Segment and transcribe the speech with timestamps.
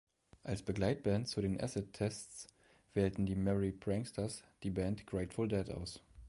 [0.41, 2.47] Als Begleitband zu den Acid-Tests
[2.95, 6.01] wählten die "Merry Pranksters" die Band Grateful Dead aus.